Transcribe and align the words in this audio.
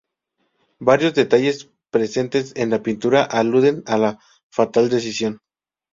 Varios 0.79 1.13
detalles 1.13 1.69
presentes 1.91 2.53
en 2.55 2.71
la 2.71 2.81
pintura 2.81 3.21
aluden 3.23 3.83
a 3.85 3.99
la 3.99 4.19
fatal 4.51 4.89
decisión. 4.89 5.37